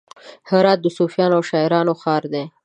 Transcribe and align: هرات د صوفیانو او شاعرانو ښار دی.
هرات 0.49 0.79
د 0.81 0.87
صوفیانو 0.97 1.35
او 1.37 1.43
شاعرانو 1.49 1.93
ښار 2.01 2.23
دی. 2.33 2.43